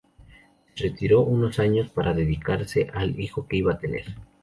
[0.73, 4.05] Se retiró unos años para dedicarse al hijo que iba a tener.